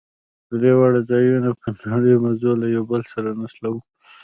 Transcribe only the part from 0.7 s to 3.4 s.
واړه ځايونه په نريو مزو له يو بل سره